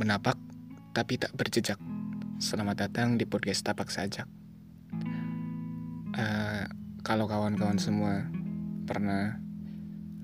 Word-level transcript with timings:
Menapak 0.00 0.40
tapi 0.96 1.20
tak 1.20 1.36
berjejak. 1.36 1.76
Selamat 2.40 2.88
datang 2.88 3.20
di 3.20 3.28
podcast 3.28 3.68
Tapak 3.68 3.92
Sajak. 3.92 4.24
Uh, 6.16 6.64
kalau 7.04 7.28
kawan-kawan 7.28 7.76
semua 7.76 8.24
pernah 8.88 9.36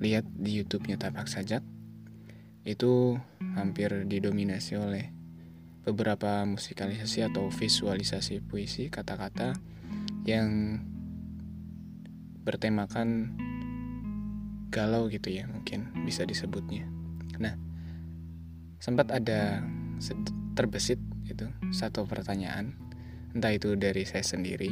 lihat 0.00 0.24
di 0.32 0.56
YouTube-nya 0.56 0.96
Tapak 0.96 1.28
Sajak, 1.28 1.60
itu 2.64 3.20
hampir 3.52 4.08
didominasi 4.08 4.80
oleh 4.80 5.12
beberapa 5.84 6.40
musikalisasi 6.48 7.28
atau 7.28 7.52
visualisasi 7.52 8.40
puisi 8.48 8.88
kata-kata 8.88 9.60
yang 10.24 10.80
bertemakan 12.48 13.36
galau 14.72 15.12
gitu 15.12 15.28
ya 15.28 15.44
mungkin 15.44 15.92
bisa 16.08 16.24
disebutnya. 16.24 16.88
Nah, 17.36 17.65
sempat 18.86 19.10
ada 19.10 19.66
terbesit 20.54 21.02
itu 21.26 21.50
satu 21.74 22.06
pertanyaan. 22.06 22.78
Entah 23.34 23.50
itu 23.50 23.74
dari 23.74 24.06
saya 24.06 24.22
sendiri 24.22 24.70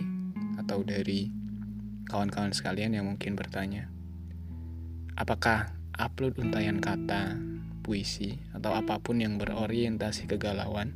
atau 0.55 0.87
dari 0.87 1.35
kawan-kawan 2.07 2.55
sekalian 2.55 2.95
yang 2.95 3.11
mungkin 3.11 3.35
bertanya 3.35 3.91
apakah 5.19 5.75
upload 5.99 6.39
untayan 6.39 6.79
kata 6.79 7.35
puisi 7.83 8.39
atau 8.55 8.79
apa 8.79 9.03
pun 9.03 9.19
yang 9.19 9.35
berorientasi 9.35 10.31
kegalauan 10.31 10.95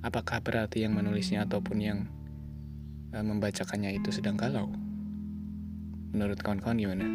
apakah 0.00 0.40
berarti 0.40 0.88
yang 0.88 0.96
menulisnya 0.96 1.44
ataupun 1.44 1.76
yang 1.76 2.08
e, 3.12 3.20
membacakannya 3.20 4.00
itu 4.00 4.08
sedang 4.08 4.40
galau? 4.40 4.72
Menurut 6.16 6.40
kawan-kawan 6.40 6.80
gimana? 6.80 7.04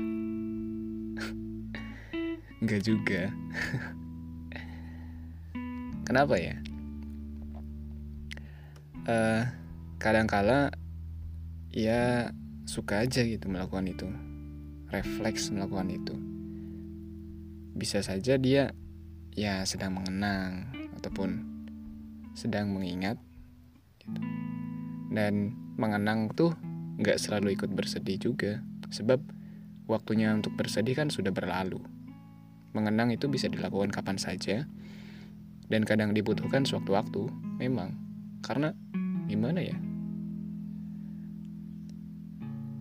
Enggak 2.62 2.86
juga 2.86 3.34
kenapa 6.12 6.36
ya? 6.36 6.60
Uh, 9.08 9.48
kadangkala 9.96 10.76
ya 11.72 12.36
suka 12.68 13.08
aja 13.08 13.24
gitu 13.24 13.48
melakukan 13.48 13.88
itu. 13.88 14.12
Refleks 14.92 15.56
melakukan 15.56 15.88
itu. 15.88 16.16
Bisa 17.80 18.04
saja 18.04 18.36
dia 18.36 18.76
ya 19.32 19.64
sedang 19.64 19.96
mengenang 19.96 20.68
ataupun 21.00 21.48
sedang 22.36 22.76
mengingat 22.76 23.16
gitu. 24.04 24.20
dan 25.16 25.56
mengenang 25.80 26.28
tuh 26.36 26.52
nggak 27.00 27.24
selalu 27.24 27.56
ikut 27.56 27.72
bersedih 27.72 28.20
juga 28.20 28.60
sebab 28.92 29.24
waktunya 29.88 30.36
untuk 30.36 30.60
bersedih 30.60 30.92
kan 30.92 31.08
sudah 31.08 31.32
berlalu. 31.32 31.80
Mengenang 32.76 33.16
itu 33.16 33.32
bisa 33.32 33.48
dilakukan 33.48 33.96
kapan 33.96 34.20
saja 34.20 34.68
dan 35.72 35.88
kadang 35.88 36.12
dibutuhkan 36.12 36.68
sewaktu-waktu 36.68 37.32
memang. 37.64 37.96
Karena 38.44 38.76
gimana 39.32 39.64
ya? 39.64 39.78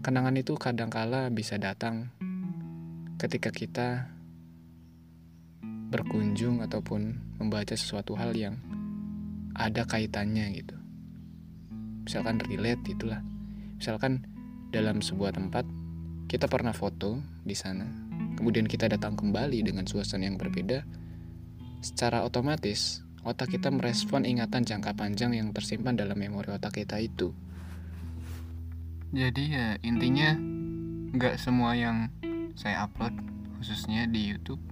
Kenangan 0.02 0.34
itu 0.34 0.58
kadangkala 0.58 1.30
bisa 1.30 1.54
datang 1.60 2.10
ketika 3.20 3.54
kita 3.54 4.10
berkunjung 5.94 6.64
ataupun 6.66 7.20
membaca 7.38 7.78
sesuatu 7.78 8.18
hal 8.18 8.34
yang 8.34 8.58
ada 9.54 9.86
kaitannya 9.86 10.50
gitu. 10.56 10.74
Misalkan 12.08 12.42
relate 12.42 12.82
itulah. 12.90 13.20
Misalkan 13.76 14.24
dalam 14.74 15.04
sebuah 15.04 15.36
tempat 15.36 15.68
kita 16.30 16.46
pernah 16.46 16.72
foto 16.72 17.20
di 17.44 17.54
sana. 17.54 17.86
Kemudian 18.38 18.64
kita 18.64 18.88
datang 18.88 19.18
kembali 19.18 19.66
dengan 19.66 19.84
suasana 19.84 20.24
yang 20.24 20.40
berbeda 20.40 20.80
secara 21.80 22.24
otomatis 22.28 23.00
otak 23.24 23.56
kita 23.56 23.68
merespon 23.68 24.24
ingatan 24.24 24.64
jangka 24.64 24.96
panjang 24.96 25.36
yang 25.36 25.52
tersimpan 25.52 25.96
dalam 25.96 26.16
memori 26.16 26.52
otak 26.52 26.80
kita 26.80 27.00
itu. 27.00 27.32
Jadi 29.10 29.44
ya 29.52 29.76
intinya 29.84 30.36
nggak 31.10 31.36
semua 31.36 31.74
yang 31.74 32.08
saya 32.54 32.86
upload 32.86 33.12
khususnya 33.58 34.06
di 34.06 34.30
YouTube 34.30 34.62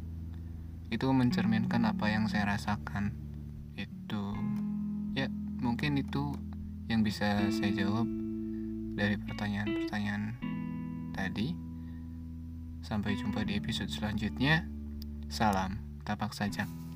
itu 0.89 1.05
mencerminkan 1.13 1.85
apa 1.85 2.09
yang 2.09 2.25
saya 2.31 2.57
rasakan. 2.57 3.13
Itu 3.77 4.33
ya 5.13 5.29
mungkin 5.61 6.01
itu 6.01 6.33
yang 6.89 7.05
bisa 7.05 7.53
saya 7.53 7.73
jawab 7.75 8.09
dari 8.97 9.21
pertanyaan-pertanyaan 9.21 10.23
tadi. 11.13 11.53
Sampai 12.81 13.19
jumpa 13.19 13.45
di 13.45 13.61
episode 13.61 13.93
selanjutnya. 13.93 14.65
Salam 15.29 15.77
tapak 16.09 16.33
sajak. 16.33 16.88